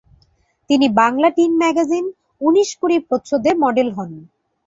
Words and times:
তিনি 0.69 0.87
Bangla 0.99 1.29
teen 1.29 1.51
magazine 1.57 2.05
"Unish Kuri" 2.41 2.97
প্রচ্ছদে 3.07 3.51
model 3.63 3.89
হন। 3.91 4.11